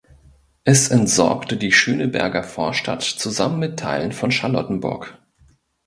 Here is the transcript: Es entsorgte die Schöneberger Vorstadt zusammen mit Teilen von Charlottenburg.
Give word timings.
Es 0.63 0.89
entsorgte 0.89 1.57
die 1.57 1.71
Schöneberger 1.71 2.41
Vorstadt 2.43 3.03
zusammen 3.03 3.59
mit 3.59 3.77
Teilen 3.77 4.13
von 4.13 4.31
Charlottenburg. 4.31 5.19